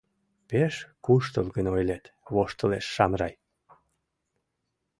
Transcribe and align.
—Пеш 0.49 0.73
куштылгын 1.05 1.67
ойлет,— 1.75 2.05
воштылеш 2.33 2.85
Шамрай. 2.95 3.33